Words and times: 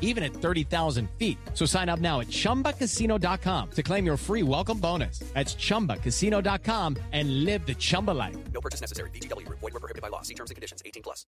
even 0.00 0.24
at 0.24 0.32
30,000 0.32 1.08
feet. 1.16 1.38
So 1.54 1.64
sign 1.66 1.88
up 1.88 2.00
now 2.00 2.18
at 2.20 2.28
chumbacasino.com 2.28 3.70
to 3.70 3.82
claim 3.84 4.04
your 4.04 4.16
free 4.16 4.42
welcome 4.42 4.78
bonus. 4.78 5.20
That's 5.34 5.54
chumbacasino.com 5.54 6.96
and 7.12 7.44
live 7.44 7.64
the 7.66 7.74
Chumba 7.74 8.12
life. 8.12 8.36
No 8.52 8.60
purchase 8.60 8.80
necessary. 8.80 9.10
VGW 9.10 9.46
Group. 9.46 9.60
Void 9.60 9.74
were 9.74 9.80
prohibited 9.80 10.02
by 10.02 10.08
law. 10.08 10.22
See 10.22 10.34
terms 10.34 10.50
and 10.50 10.56
conditions. 10.56 10.82
18 10.84 11.02
plus. 11.02 11.26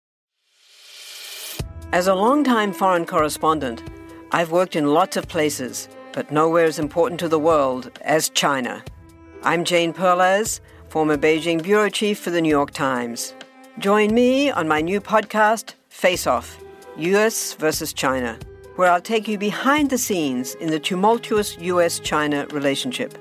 As 1.92 2.08
a 2.08 2.14
longtime 2.14 2.72
foreign 2.72 3.06
correspondent, 3.06 3.82
I've 4.32 4.50
worked 4.50 4.74
in 4.74 4.92
lots 4.92 5.16
of 5.16 5.28
places, 5.28 5.88
but 6.12 6.32
nowhere 6.32 6.64
as 6.64 6.78
important 6.78 7.20
to 7.20 7.28
the 7.28 7.38
world 7.38 7.90
as 8.02 8.28
China. 8.30 8.82
I'm 9.44 9.64
Jane 9.64 9.92
Perlez, 9.92 10.60
former 10.88 11.16
Beijing 11.16 11.62
bureau 11.62 11.88
chief 11.88 12.18
for 12.18 12.30
the 12.30 12.40
New 12.40 12.48
York 12.48 12.72
Times. 12.72 13.34
Join 13.78 14.12
me 14.12 14.50
on 14.50 14.66
my 14.66 14.80
new 14.80 15.00
podcast, 15.00 15.74
Face 15.88 16.26
Off 16.26 16.58
US 16.96 17.52
versus 17.54 17.92
China, 17.92 18.38
where 18.76 18.90
I'll 18.90 19.00
take 19.00 19.26
you 19.26 19.38
behind 19.38 19.90
the 19.90 19.98
scenes 19.98 20.54
in 20.56 20.70
the 20.70 20.78
tumultuous 20.78 21.56
US 21.58 21.98
China 21.98 22.46
relationship. 22.52 23.18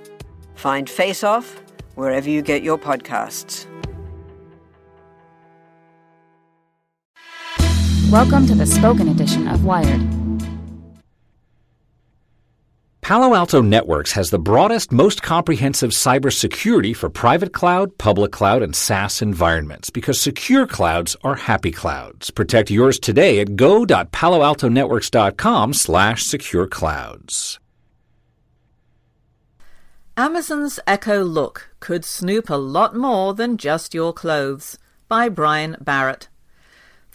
Find 0.55 0.89
Face 0.89 1.23
Off 1.23 1.61
wherever 1.95 2.29
you 2.29 2.41
get 2.41 2.61
your 2.61 2.77
podcasts. 2.77 3.65
Welcome 8.11 8.45
to 8.47 8.55
the 8.55 8.65
spoken 8.65 9.07
edition 9.07 9.47
of 9.47 9.65
Wired. 9.65 10.24
Palo 13.05 13.35
Alto 13.35 13.61
Networks 13.61 14.13
has 14.13 14.31
the 14.31 14.39
broadest, 14.39 14.91
most 14.91 15.21
comprehensive 15.21 15.91
cybersecurity 15.91 16.95
for 16.95 17.07
private 17.07 17.53
cloud, 17.53 17.95
public 17.99 18.31
cloud, 18.31 18.63
and 18.63 18.75
SaaS 18.75 19.21
environments 19.21 19.91
because 19.91 20.19
secure 20.19 20.65
clouds 20.65 21.15
are 21.23 21.35
happy 21.35 21.71
clouds. 21.71 22.31
Protect 22.31 22.71
yours 22.71 22.97
today 22.97 23.39
at 23.41 23.55
go.paloaltonetworks.com 23.55 25.73
slash 25.75 26.23
secure 26.23 26.65
clouds. 26.65 27.59
Amazon's 30.17 30.79
Echo 30.87 31.23
Look 31.23 31.75
could 31.79 32.03
snoop 32.03 32.49
a 32.49 32.55
lot 32.55 32.95
more 32.95 33.35
than 33.35 33.57
just 33.57 33.93
your 33.93 34.13
clothes 34.13 34.79
by 35.07 35.29
Brian 35.29 35.77
Barrett. 35.79 36.27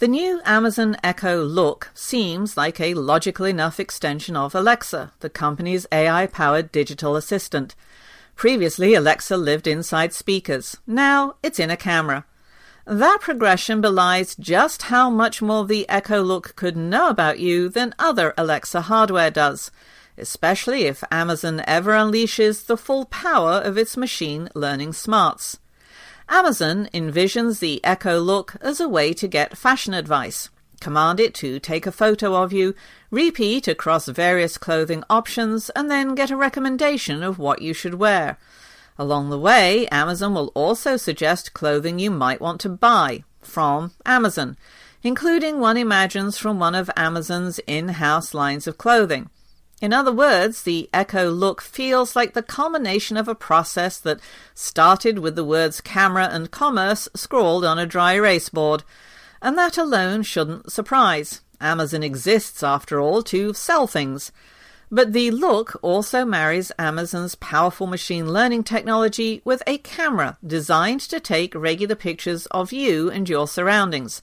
The 0.01 0.09
new 0.09 0.41
Amazon 0.47 0.97
Echo 1.05 1.45
Look 1.45 1.91
seems 1.93 2.57
like 2.57 2.81
a 2.81 2.95
logical 2.95 3.45
enough 3.45 3.79
extension 3.79 4.35
of 4.35 4.55
Alexa, 4.55 5.13
the 5.21 5.29
company's 5.29 5.87
AI 5.93 6.27
powered 6.27 6.73
digital 6.73 7.17
assistant. 7.17 7.75
Previously, 8.35 8.95
Alexa 8.95 9.37
lived 9.37 9.67
inside 9.67 10.15
speakers. 10.15 10.79
Now 10.87 11.35
it's 11.43 11.59
in 11.59 11.71
a 11.71 11.77
camera. 11.77 12.25
That 12.87 13.19
progression 13.21 13.83
belies 13.83 14.35
just 14.37 14.85
how 14.85 15.11
much 15.11 15.43
more 15.43 15.67
the 15.67 15.87
Echo 15.87 16.23
Look 16.23 16.57
could 16.57 16.79
know 16.79 17.11
about 17.11 17.39
you 17.39 17.69
than 17.69 17.95
other 17.99 18.33
Alexa 18.39 18.81
hardware 18.81 19.31
does, 19.31 19.71
especially 20.17 20.85
if 20.85 21.05
Amazon 21.11 21.63
ever 21.67 21.93
unleashes 21.93 22.65
the 22.65 22.79
full 22.79 23.05
power 23.05 23.61
of 23.63 23.77
its 23.77 23.99
machine 23.99 24.49
learning 24.55 24.95
smarts. 24.95 25.59
Amazon 26.33 26.89
envisions 26.95 27.59
the 27.59 27.85
Echo 27.85 28.21
Look 28.21 28.55
as 28.61 28.79
a 28.79 28.89
way 28.89 29.13
to 29.15 29.27
get 29.27 29.59
fashion 29.59 29.93
advice. 29.93 30.49
Command 30.81 31.19
it 31.19 31.35
to 31.35 31.59
take 31.59 31.87
a 31.87 31.93
photo 31.93 32.41
of 32.41 32.53
you, 32.53 32.73
repeat 33.11 33.67
across 33.67 34.07
various 34.07 34.57
clothing 34.57 35.03
options, 35.11 35.71
and 35.71 35.91
then 35.91 36.15
get 36.15 36.31
a 36.31 36.37
recommendation 36.37 37.25
of 37.25 37.41
what 37.41 37.63
you 37.63 37.75
should 37.75 37.95
wear. 37.95 38.39
Along 38.97 39.29
the 39.29 39.41
way, 39.41 39.89
Amazon 39.89 40.33
will 40.33 40.53
also 40.55 40.97
suggest 40.97 41.53
clothing 41.53 41.99
you 41.99 42.13
might 42.13 42.41
want 42.41 42.61
to 42.61 42.69
buy 42.69 43.25
from 43.43 43.91
Amazon, 44.07 44.57
including 45.03 45.59
one 45.59 45.77
imagines 45.77 46.39
from 46.39 46.61
one 46.61 46.77
of 46.77 46.89
Amazon's 46.97 47.59
in 47.67 47.89
house 47.89 48.35
lines 48.35 48.69
of 48.69 48.79
clothing. 48.79 49.31
In 49.81 49.95
other 49.95 50.13
words, 50.13 50.63
the 50.63 50.91
Echo 50.93 51.31
look 51.31 51.63
feels 51.63 52.15
like 52.15 52.35
the 52.35 52.43
culmination 52.43 53.17
of 53.17 53.29
a 53.29 53.35
process 53.35 53.99
that 53.99 54.21
started 54.55 55.21
with 55.21 55.37
the 55.37 55.45
words 55.45 55.81
camera 55.81 56.29
and 56.31 56.51
commerce 56.51 57.09
scrawled 57.15 57.65
on 57.65 57.79
a 57.79 57.87
dry 57.87 58.13
erase 58.15 58.51
board. 58.51 58.85
And 59.41 59.57
that 59.57 59.79
alone 59.79 60.23
shouldn't 60.23 60.71
surprise. 60.71 61.41
Amazon 61.63 62.03
exists, 62.03 62.63
after 62.63 63.01
all, 63.01 63.23
to 63.23 63.55
sell 63.55 63.87
things. 63.87 64.33
But 64.91 65.15
the 65.15 65.31
look 65.31 65.79
also 65.83 66.27
marries 66.27 66.73
Amazon's 66.79 67.37
powerful 67.37 67.87
machine 67.87 68.31
learning 68.31 68.65
technology 68.65 69.41
with 69.45 69.63
a 69.67 69.79
camera 69.79 70.37
designed 70.47 71.01
to 71.03 71.21
take 71.21 71.55
regular 71.55 71.95
pictures 71.95 72.47
of 72.47 72.73
you 72.73 73.11
and 73.11 73.29
your 73.29 73.47
surroundings, 73.47 74.21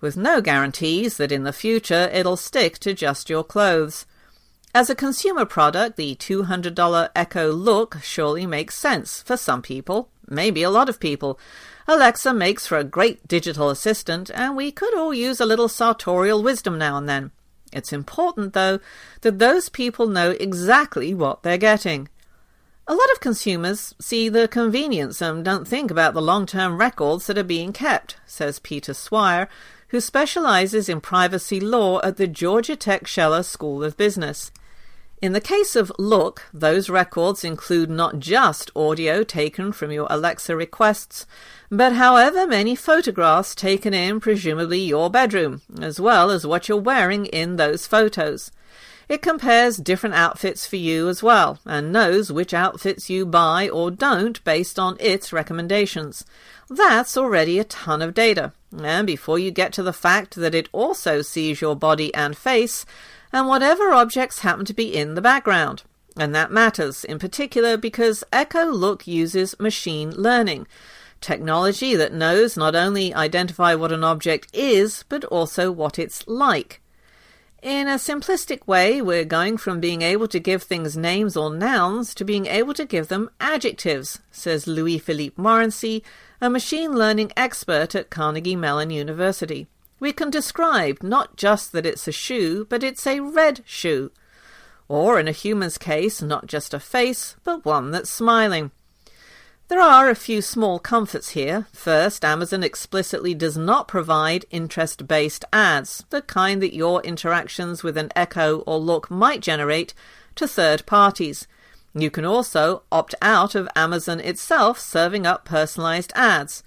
with 0.00 0.16
no 0.16 0.40
guarantees 0.42 1.16
that 1.16 1.32
in 1.32 1.44
the 1.44 1.52
future 1.52 2.10
it'll 2.12 2.36
stick 2.36 2.78
to 2.80 2.92
just 2.92 3.30
your 3.30 3.44
clothes. 3.44 4.04
As 4.72 4.88
a 4.88 4.94
consumer 4.94 5.44
product, 5.44 5.96
the 5.96 6.14
$200 6.14 7.10
Echo 7.16 7.50
Look 7.50 7.98
surely 8.02 8.46
makes 8.46 8.76
sense 8.76 9.20
for 9.20 9.36
some 9.36 9.62
people, 9.62 10.10
maybe 10.28 10.62
a 10.62 10.70
lot 10.70 10.88
of 10.88 11.00
people. 11.00 11.40
Alexa 11.88 12.32
makes 12.32 12.68
for 12.68 12.78
a 12.78 12.84
great 12.84 13.26
digital 13.26 13.68
assistant, 13.68 14.30
and 14.32 14.54
we 14.54 14.70
could 14.70 14.96
all 14.96 15.12
use 15.12 15.40
a 15.40 15.44
little 15.44 15.68
sartorial 15.68 16.40
wisdom 16.40 16.78
now 16.78 16.96
and 16.96 17.08
then. 17.08 17.32
It's 17.72 17.92
important, 17.92 18.52
though, 18.52 18.78
that 19.22 19.40
those 19.40 19.68
people 19.68 20.06
know 20.06 20.36
exactly 20.38 21.14
what 21.14 21.42
they're 21.42 21.58
getting. 21.58 22.08
A 22.88 22.94
lot 22.94 23.12
of 23.12 23.20
consumers 23.20 23.94
see 24.00 24.28
the 24.28 24.48
convenience 24.48 25.20
and 25.20 25.44
don't 25.44 25.68
think 25.68 25.90
about 25.90 26.14
the 26.14 26.22
long 26.22 26.46
term 26.46 26.78
records 26.78 27.26
that 27.26 27.38
are 27.38 27.44
being 27.44 27.72
kept, 27.72 28.16
says 28.26 28.58
Peter 28.58 28.94
Swire, 28.94 29.48
who 29.88 30.00
specializes 30.00 30.88
in 30.88 31.00
privacy 31.00 31.60
law 31.60 32.00
at 32.02 32.16
the 32.16 32.26
Georgia 32.26 32.76
Tech 32.76 33.06
Scheller 33.06 33.42
School 33.42 33.84
of 33.84 33.96
Business. 33.96 34.50
In 35.22 35.34
the 35.34 35.40
case 35.40 35.76
of 35.76 35.92
Look, 35.98 36.44
those 36.52 36.88
records 36.88 37.44
include 37.44 37.90
not 37.90 38.18
just 38.18 38.70
audio 38.74 39.22
taken 39.22 39.70
from 39.70 39.92
your 39.92 40.06
Alexa 40.08 40.56
requests, 40.56 41.26
but 41.70 41.92
however 41.92 42.46
many 42.46 42.74
photographs 42.74 43.54
taken 43.54 43.92
in 43.92 44.18
presumably 44.20 44.80
your 44.80 45.10
bedroom, 45.10 45.60
as 45.80 46.00
well 46.00 46.30
as 46.30 46.46
what 46.46 46.68
you're 46.68 46.78
wearing 46.78 47.26
in 47.26 47.56
those 47.56 47.86
photos. 47.86 48.50
It 49.10 49.22
compares 49.22 49.78
different 49.78 50.14
outfits 50.14 50.68
for 50.68 50.76
you 50.76 51.08
as 51.08 51.20
well, 51.20 51.58
and 51.66 51.92
knows 51.92 52.30
which 52.30 52.54
outfits 52.54 53.10
you 53.10 53.26
buy 53.26 53.68
or 53.68 53.90
don't 53.90 54.42
based 54.44 54.78
on 54.78 54.96
its 55.00 55.32
recommendations. 55.32 56.24
That's 56.68 57.16
already 57.16 57.58
a 57.58 57.64
ton 57.64 58.02
of 58.02 58.14
data. 58.14 58.52
And 58.72 59.08
before 59.08 59.36
you 59.36 59.50
get 59.50 59.72
to 59.72 59.82
the 59.82 59.92
fact 59.92 60.36
that 60.36 60.54
it 60.54 60.68
also 60.70 61.22
sees 61.22 61.60
your 61.60 61.74
body 61.74 62.14
and 62.14 62.38
face, 62.38 62.86
and 63.32 63.48
whatever 63.48 63.90
objects 63.90 64.38
happen 64.38 64.64
to 64.66 64.72
be 64.72 64.94
in 64.96 65.16
the 65.16 65.20
background. 65.20 65.82
And 66.16 66.32
that 66.36 66.52
matters, 66.52 67.02
in 67.02 67.18
particular 67.18 67.76
because 67.76 68.22
Echo 68.32 68.66
Look 68.66 69.08
uses 69.08 69.58
machine 69.58 70.12
learning, 70.12 70.68
technology 71.20 71.96
that 71.96 72.14
knows 72.14 72.56
not 72.56 72.76
only 72.76 73.12
identify 73.12 73.74
what 73.74 73.90
an 73.90 74.04
object 74.04 74.54
is, 74.54 75.04
but 75.08 75.24
also 75.24 75.72
what 75.72 75.98
it's 75.98 76.28
like. 76.28 76.80
In 77.62 77.88
a 77.88 77.96
simplistic 77.96 78.66
way, 78.66 79.02
we're 79.02 79.26
going 79.26 79.58
from 79.58 79.80
being 79.80 80.00
able 80.00 80.28
to 80.28 80.40
give 80.40 80.62
things 80.62 80.96
names 80.96 81.36
or 81.36 81.54
nouns 81.54 82.14
to 82.14 82.24
being 82.24 82.46
able 82.46 82.72
to 82.72 82.86
give 82.86 83.08
them 83.08 83.28
adjectives, 83.38 84.18
says 84.30 84.66
Louis 84.66 84.98
Philippe 84.98 85.36
Morency, 85.36 86.02
a 86.40 86.48
machine 86.48 86.94
learning 86.94 87.32
expert 87.36 87.94
at 87.94 88.08
Carnegie 88.08 88.56
Mellon 88.56 88.88
University. 88.88 89.66
We 89.98 90.10
can 90.10 90.30
describe 90.30 91.02
not 91.02 91.36
just 91.36 91.72
that 91.72 91.84
it's 91.84 92.08
a 92.08 92.12
shoe, 92.12 92.64
but 92.64 92.82
it's 92.82 93.06
a 93.06 93.20
red 93.20 93.60
shoe. 93.66 94.10
Or, 94.88 95.20
in 95.20 95.28
a 95.28 95.32
human's 95.32 95.76
case, 95.76 96.22
not 96.22 96.46
just 96.46 96.72
a 96.72 96.80
face, 96.80 97.36
but 97.44 97.66
one 97.66 97.90
that's 97.90 98.08
smiling. 98.08 98.70
There 99.70 99.80
are 99.80 100.10
a 100.10 100.16
few 100.16 100.42
small 100.42 100.80
comforts 100.80 101.28
here. 101.28 101.68
First, 101.72 102.24
Amazon 102.24 102.64
explicitly 102.64 103.34
does 103.34 103.56
not 103.56 103.86
provide 103.86 104.44
interest 104.50 105.06
based 105.06 105.44
ads, 105.52 106.04
the 106.10 106.22
kind 106.22 106.60
that 106.60 106.74
your 106.74 107.00
interactions 107.02 107.84
with 107.84 107.96
an 107.96 108.10
Echo 108.16 108.62
or 108.66 108.78
Look 108.78 109.12
might 109.12 109.40
generate, 109.42 109.94
to 110.34 110.48
third 110.48 110.84
parties. 110.86 111.46
You 111.94 112.10
can 112.10 112.24
also 112.24 112.82
opt 112.90 113.14
out 113.22 113.54
of 113.54 113.68
Amazon 113.76 114.18
itself 114.18 114.80
serving 114.80 115.24
up 115.24 115.44
personalized 115.44 116.12
ads. 116.16 116.64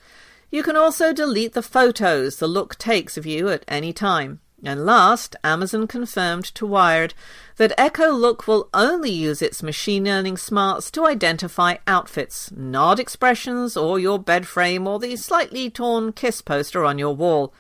You 0.50 0.64
can 0.64 0.78
also 0.78 1.12
delete 1.12 1.52
the 1.52 1.62
photos 1.62 2.38
the 2.38 2.48
look 2.48 2.78
takes 2.78 3.18
of 3.18 3.26
you 3.26 3.50
at 3.50 3.66
any 3.68 3.92
time. 3.92 4.40
And 4.66 4.86
last, 4.86 5.36
Amazon 5.44 5.88
confirmed 5.88 6.46
to 6.56 6.66
Wired 6.66 7.14
that 7.58 7.74
Echo 7.78 8.12
Look 8.12 8.48
will 8.48 8.70
only 8.74 9.12
use 9.12 9.42
its 9.42 9.62
machine 9.62 10.06
learning 10.06 10.38
smarts 10.38 10.90
to 10.92 11.06
identify 11.06 11.76
outfits, 11.86 12.50
not 12.52 12.98
expressions 12.98 13.76
or 13.76 14.00
your 14.00 14.18
bed 14.18 14.48
frame 14.48 14.88
or 14.88 15.00
the 15.00 15.18
slightly 15.18 15.70
torn 15.70 16.14
Kiss 16.14 16.42
poster 16.42 16.86
on 16.86 16.98
your 16.98 17.14
wall. 17.14 17.54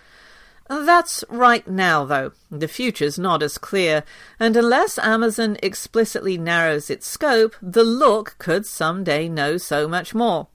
That's 0.69 1.25
right 1.27 1.67
now, 1.67 2.05
though. 2.05 2.31
The 2.50 2.69
future's 2.69 3.19
not 3.19 3.44
as 3.44 3.57
clear, 3.57 4.03
and 4.39 4.56
unless 4.56 4.97
Amazon 4.97 5.57
explicitly 5.61 6.38
narrows 6.38 6.89
its 6.89 7.06
scope, 7.06 7.56
the 7.61 7.83
look 7.83 8.35
could 8.38 8.65
someday 8.65 9.27
know 9.27 9.57
so 9.57 9.89
much 9.89 10.15
more. 10.15 10.47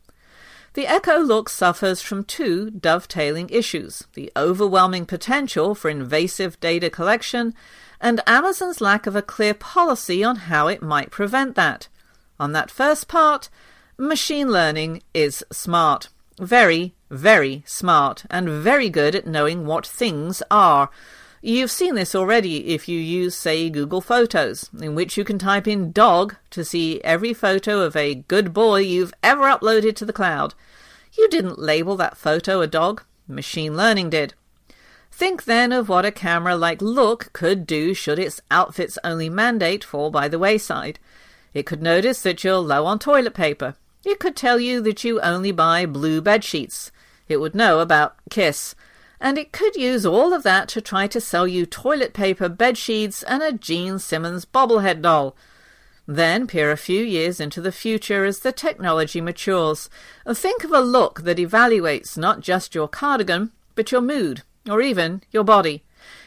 The 0.78 0.86
Echo 0.86 1.18
Look 1.18 1.48
suffers 1.48 2.02
from 2.02 2.22
two 2.22 2.70
dovetailing 2.70 3.50
issues 3.50 4.04
the 4.14 4.30
overwhelming 4.36 5.06
potential 5.06 5.74
for 5.74 5.90
invasive 5.90 6.60
data 6.60 6.88
collection 6.88 7.52
and 8.00 8.20
Amazon's 8.28 8.80
lack 8.80 9.08
of 9.08 9.16
a 9.16 9.20
clear 9.20 9.54
policy 9.54 10.22
on 10.22 10.36
how 10.36 10.68
it 10.68 10.80
might 10.80 11.10
prevent 11.10 11.56
that. 11.56 11.88
On 12.38 12.52
that 12.52 12.70
first 12.70 13.08
part, 13.08 13.48
machine 13.98 14.52
learning 14.52 15.02
is 15.12 15.44
smart. 15.50 16.10
Very, 16.38 16.94
very 17.10 17.64
smart, 17.66 18.24
and 18.30 18.48
very 18.48 18.88
good 18.88 19.16
at 19.16 19.26
knowing 19.26 19.66
what 19.66 19.84
things 19.84 20.44
are. 20.48 20.90
You've 21.40 21.70
seen 21.70 21.94
this 21.94 22.16
already 22.16 22.74
if 22.74 22.88
you 22.88 22.98
use, 22.98 23.36
say, 23.36 23.70
Google 23.70 24.00
Photos, 24.00 24.70
in 24.80 24.96
which 24.96 25.16
you 25.16 25.24
can 25.24 25.38
type 25.38 25.68
in 25.68 25.92
dog 25.92 26.34
to 26.50 26.64
see 26.64 27.00
every 27.02 27.32
photo 27.32 27.80
of 27.80 27.94
a 27.94 28.16
good 28.16 28.52
boy 28.52 28.80
you've 28.80 29.14
ever 29.22 29.44
uploaded 29.44 29.94
to 29.96 30.04
the 30.04 30.12
cloud. 30.12 30.54
You 31.16 31.28
didn't 31.28 31.58
label 31.58 31.96
that 31.96 32.16
photo 32.16 32.60
a 32.60 32.66
dog, 32.66 33.04
machine 33.28 33.76
learning 33.76 34.10
did. 34.10 34.34
Think 35.12 35.44
then 35.44 35.72
of 35.72 35.88
what 35.88 36.04
a 36.04 36.10
camera 36.10 36.56
like 36.56 36.82
Look 36.82 37.32
could 37.32 37.66
do 37.66 37.94
should 37.94 38.18
its 38.18 38.40
outfits 38.50 38.98
only 39.04 39.28
mandate 39.28 39.84
fall 39.84 40.10
by 40.10 40.26
the 40.26 40.38
wayside. 40.40 40.98
It 41.54 41.66
could 41.66 41.82
notice 41.82 42.20
that 42.22 42.42
you're 42.42 42.56
low 42.58 42.84
on 42.84 42.98
toilet 42.98 43.34
paper. 43.34 43.76
It 44.04 44.18
could 44.18 44.34
tell 44.34 44.58
you 44.58 44.80
that 44.82 45.04
you 45.04 45.20
only 45.20 45.52
buy 45.52 45.86
blue 45.86 46.20
bed 46.20 46.42
sheets. 46.42 46.90
It 47.28 47.38
would 47.38 47.54
know 47.54 47.78
about 47.78 48.16
Kiss 48.28 48.74
and 49.20 49.38
it 49.38 49.52
could 49.52 49.76
use 49.76 50.06
all 50.06 50.32
of 50.32 50.42
that 50.42 50.68
to 50.68 50.80
try 50.80 51.06
to 51.06 51.20
sell 51.20 51.46
you 51.46 51.66
toilet 51.66 52.12
paper, 52.12 52.48
bed 52.48 52.78
sheets, 52.78 53.22
and 53.22 53.42
a 53.42 53.52
Gene 53.52 53.98
Simmons 53.98 54.44
bobblehead 54.44 55.02
doll. 55.02 55.36
Then 56.06 56.46
peer 56.46 56.70
a 56.70 56.76
few 56.76 57.04
years 57.04 57.38
into 57.38 57.60
the 57.60 57.72
future 57.72 58.24
as 58.24 58.38
the 58.38 58.52
technology 58.52 59.20
matures. 59.20 59.90
Think 60.26 60.64
of 60.64 60.72
a 60.72 60.80
look 60.80 61.22
that 61.22 61.38
evaluates 61.38 62.16
not 62.16 62.40
just 62.40 62.74
your 62.74 62.88
cardigan, 62.88 63.50
but 63.74 63.92
your 63.92 64.00
mood, 64.00 64.42
or 64.68 64.80
even 64.80 65.22
your 65.30 65.44
body. 65.44 65.84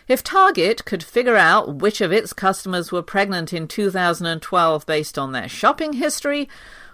If 0.07 0.23
Target 0.23 0.85
could 0.85 1.03
figure 1.03 1.37
out 1.37 1.75
which 1.75 2.01
of 2.01 2.11
its 2.11 2.33
customers 2.33 2.91
were 2.91 3.01
pregnant 3.01 3.53
in 3.53 3.67
2012 3.67 4.85
based 4.85 5.17
on 5.17 5.31
their 5.31 5.47
shopping 5.47 5.93
history, 5.93 6.49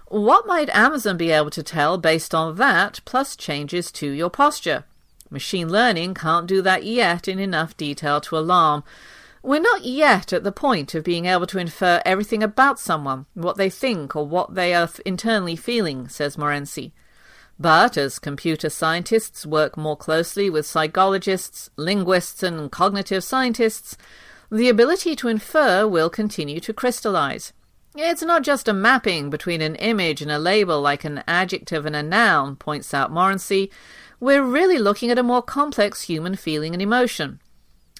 what 0.08 0.48
might 0.48 0.70
Amazon 0.70 1.18
be 1.18 1.32
able 1.32 1.50
to 1.50 1.64
tell 1.64 1.98
based 1.98 2.34
on 2.34 2.56
that, 2.56 3.02
plus 3.04 3.36
changes 3.36 3.92
to 3.94 4.10
your 4.10 4.30
posture? 4.30 4.86
Machine 5.30 5.70
learning 5.70 6.14
can't 6.14 6.48
do 6.48 6.62
that 6.62 6.84
yet 6.84 7.28
in 7.28 7.40
enough 7.40 7.76
detail 7.76 8.22
to 8.22 8.38
alarm. 8.38 8.84
We're 9.44 9.60
not 9.60 9.84
yet 9.84 10.34
at 10.34 10.44
the 10.44 10.52
point 10.52 10.96
of 10.96 11.04
being 11.04 11.26
able 11.26 11.48
to 11.48 11.60
infer 11.60 12.02
everything 12.06 12.44
about 12.44 12.80
someone, 12.80 13.26
what 13.34 13.58
they 13.58 13.70
think 13.70 14.16
or 14.16 14.28
what 14.28 14.56
they 14.56 14.74
are 14.74 14.90
internally 15.06 15.56
feeling, 15.56 16.08
says 16.08 16.38
Morency. 16.38 16.92
But 17.60 17.98
as 17.98 18.20
computer 18.20 18.70
scientists 18.70 19.46
work 19.46 19.78
more 19.78 19.98
closely 19.98 20.50
with 20.50 20.66
psychologists, 20.66 21.70
linguists, 21.76 22.44
and 22.44 22.72
cognitive 22.72 23.24
scientists, 23.24 23.98
the 24.52 24.70
ability 24.70 25.16
to 25.18 25.28
infer 25.28 25.88
will 25.88 26.10
continue 26.10 26.60
to 26.60 26.74
crystallize. 26.74 27.54
It's 28.00 28.22
not 28.22 28.44
just 28.44 28.68
a 28.68 28.74
mapping 28.74 29.32
between 29.32 29.62
an 29.62 29.74
image 29.76 30.22
and 30.22 30.32
a 30.32 30.38
label 30.38 30.80
like 30.80 31.04
an 31.04 31.24
adjective 31.28 31.84
and 31.84 31.96
a 31.96 32.04
noun, 32.04 32.56
points 32.56 32.94
out 32.94 33.12
Morency 33.12 33.72
we're 34.20 34.44
really 34.44 34.78
looking 34.78 35.12
at 35.12 35.18
a 35.18 35.24
more 35.24 35.42
complex 35.42 36.04
human 36.04 36.36
feeling 36.36 36.74
and 36.74 36.82
emotion. 36.82 37.40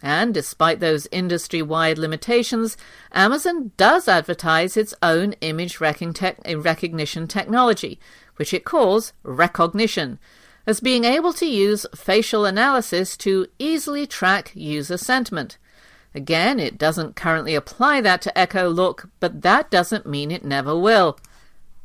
And 0.02 0.34
despite 0.34 0.80
those 0.80 1.08
industry 1.12 1.62
wide 1.64 1.98
limitations, 1.98 2.78
Amazon 3.12 3.72
does 3.78 4.08
advertise 4.08 4.78
its 4.78 4.94
own 5.02 5.34
image 5.42 5.80
recognition 5.80 7.28
technology, 7.28 8.00
which 8.36 8.54
it 8.54 8.66
calls 8.66 9.14
Rekognition, 9.26 10.20
as 10.68 10.80
being 10.80 11.06
able 11.06 11.34
to 11.34 11.48
use 11.48 11.88
facial 11.96 12.46
analysis 12.46 13.18
to 13.18 13.48
easily 13.58 14.06
track 14.06 14.52
user 14.54 14.98
sentiment. 14.98 15.58
Again, 16.18 16.60
it 16.60 16.80
doesn't 16.80 17.16
currently 17.16 17.54
apply 17.54 18.02
that 18.02 18.24
to 18.24 18.36
Echo 18.36 18.70
Look, 18.70 19.08
but 19.20 19.44
that 19.44 19.70
doesn't 19.70 20.08
mean 20.08 20.32
it 20.32 20.44
never 20.44 20.76
will. 20.76 21.20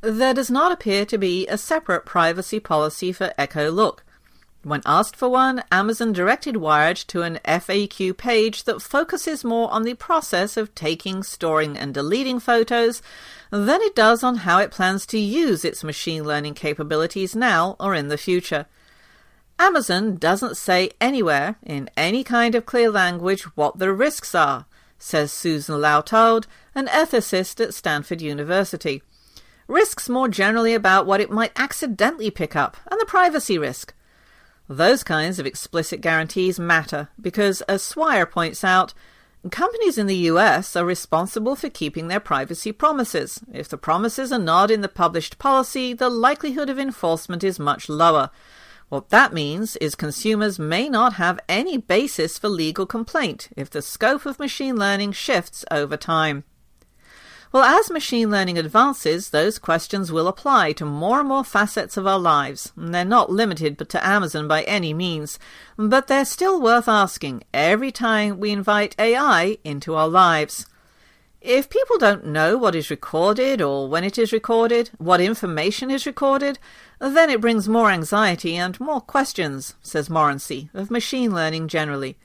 There 0.01 0.33
does 0.33 0.51
not 0.51 0.73
appear 0.73 1.05
to 1.05 1.19
be 1.19 1.47
a 1.49 1.59
separate 1.59 2.07
privacy 2.07 2.59
policy 2.59 3.13
for 3.13 3.35
Echo 3.37 3.71
Look. 3.71 4.05
When 4.63 4.81
asked 4.87 5.17
for 5.17 5.29
one, 5.29 5.63
Amazon 5.71 6.15
directed 6.15 6.57
Wired 6.57 6.97
to 7.09 7.21
an 7.21 7.41
FAQ 7.45 8.17
page 8.17 8.65
that 8.65 8.81
focuses 8.81 9.45
more 9.45 9.71
on 9.71 9.83
the 9.83 9.93
process 9.93 10.57
of 10.57 10.75
taking, 10.75 11.23
storing, 11.23 11.77
and 11.77 11.93
deleting 11.93 12.41
photos 12.41 13.03
than 13.51 13.83
it 13.83 13.95
does 13.95 14.25
on 14.25 14.37
how 14.37 14.61
it 14.61 14.71
plans 14.71 15.05
to 15.07 15.19
use 15.19 15.63
its 15.63 15.85
machine 15.85 16.25
learning 16.25 16.55
capabilities 16.55 17.37
now 17.37 17.77
or 17.79 17.95
in 17.95 18.09
the 18.09 18.17
future. 18.17 18.65
Amazon 19.59 20.17
doesn't 20.17 20.57
say 20.57 20.91
anywhere, 21.01 21.57
in 21.63 21.89
any 21.97 22.25
kind 22.25 22.55
of 22.55 22.67
clear 22.67 22.91
language, 22.91 23.43
what 23.57 23.79
the 23.79 23.93
risks 23.93 24.35
are, 24.35 24.67
says 24.99 25.33
Susan 25.33 25.81
Lautaud, 25.81 26.47
an 26.75 26.87
ethicist 26.87 27.63
at 27.63 27.75
Stanford 27.75 28.21
University. 28.21 29.03
Risks 29.69 30.09
more 30.09 30.29
generally 30.29 30.75
about 30.75 31.07
what 31.07 31.21
it 31.21 31.31
might 31.31 31.53
accidentally 31.57 32.31
pick 32.31 32.57
up, 32.57 32.77
and 32.91 33.01
the 33.01 33.07
privacy 33.07 33.59
risk. 33.59 33.95
Those 34.69 35.03
kinds 35.03 35.39
of 35.39 35.47
explicit 35.47 36.01
guarantees 36.01 36.59
matter 36.59 37.09
because, 37.21 37.61
as 37.63 37.83
Swire 37.83 38.27
points 38.27 38.65
out, 38.65 38.95
companies 39.51 39.99
in 39.99 40.07
the 40.07 40.29
US 40.31 40.77
are 40.77 40.85
responsible 40.85 41.57
for 41.57 41.69
keeping 41.69 42.09
their 42.09 42.21
privacy 42.21 42.73
promises. 42.73 43.41
If 43.53 43.69
the 43.69 43.77
promises 43.77 44.33
are 44.33 44.39
not 44.39 44.71
in 44.71 44.81
the 44.81 44.89
published 44.89 45.39
policy, 45.39 45.93
the 45.93 46.09
likelihood 46.09 46.71
of 46.71 46.79
enforcement 46.79 47.43
is 47.43 47.59
much 47.59 47.89
lower. 47.89 48.31
What 48.93 49.09
that 49.09 49.33
means 49.33 49.77
is 49.77 49.95
consumers 49.95 50.59
may 50.59 50.87
not 50.87 51.15
have 51.15 51.41
any 51.49 51.79
basis 51.79 52.37
for 52.37 52.51
legal 52.51 52.85
complaint 52.85 53.49
if 53.57 53.71
the 53.71 53.81
scope 53.81 54.27
of 54.27 54.39
machine 54.39 54.77
learning 54.77 55.13
shifts 55.13 55.65
over 55.71 55.97
time. 55.97 56.45
Well, 57.53 57.63
as 57.63 57.91
machine 57.91 58.31
learning 58.31 58.59
advances, 58.59 59.31
those 59.31 59.59
questions 59.59 60.13
will 60.13 60.29
apply 60.29 60.73
to 60.73 60.85
more 60.85 61.21
and 61.21 61.29
more 61.31 61.43
facets 61.43 61.97
of 61.97 62.07
our 62.07 62.19
lives. 62.19 62.71
They're 62.77 63.07
not 63.07 63.31
limited 63.31 63.79
to 63.79 64.07
Amazon 64.07 64.47
by 64.47 64.61
any 64.65 64.93
means, 64.93 65.39
but 65.79 66.09
they're 66.09 66.27
still 66.27 66.61
worth 66.61 66.87
asking 66.87 67.45
every 67.55 67.93
time 67.93 68.39
we 68.39 68.51
invite 68.51 68.95
AI 68.99 69.57
into 69.65 69.95
our 69.95 70.07
lives. 70.07 70.67
If 71.45 71.69
people 71.69 71.99
don't 71.99 72.27
know 72.27 72.57
what 72.57 72.77
is 72.77 72.89
recorded 72.89 73.61
or 73.61 73.89
when 73.89 74.05
it 74.05 74.17
is 74.17 74.33
recorded, 74.33 74.91
what 74.99 75.21
information 75.21 75.91
is 75.91 76.07
recorded, 76.07 76.61
then 77.01 77.31
it 77.31 77.41
brings 77.41 77.69
more 77.69 77.91
anxiety 77.91 78.55
and 78.55 78.79
more 78.79 79.01
questions, 79.01 79.75
says 79.83 80.09
Morency, 80.09 80.71
of 80.73 80.89
machine 80.89 81.35
learning 81.35 81.67
generally. 81.67 82.17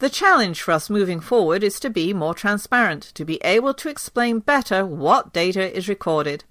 The 0.00 0.10
challenge 0.10 0.60
for 0.60 0.72
us 0.72 0.90
moving 0.90 1.20
forward 1.20 1.64
is 1.64 1.80
to 1.80 1.88
be 1.88 2.12
more 2.12 2.34
transparent, 2.34 3.04
to 3.14 3.24
be 3.24 3.40
able 3.42 3.72
to 3.72 3.88
explain 3.88 4.40
better 4.40 4.84
what 4.84 5.32
data 5.32 5.74
is 5.74 5.88
recorded. 5.88 6.44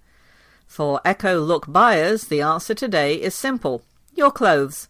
For 0.66 1.02
Echo 1.06 1.40
Look 1.40 1.72
buyers, 1.72 2.26
the 2.26 2.42
answer 2.42 2.74
today 2.74 3.22
is 3.22 3.36
simple 3.36 3.84
your 4.16 4.32
clothes. 4.32 4.88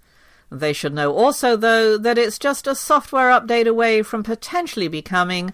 They 0.50 0.72
should 0.72 0.94
know 0.94 1.14
also, 1.14 1.58
though, 1.58 1.98
that 1.98 2.18
it's 2.18 2.40
just 2.40 2.66
a 2.66 2.74
software 2.76 3.30
update 3.30 3.68
away 3.68 4.04
from 4.04 4.24
potentially 4.24 4.88
becoming 4.88 5.54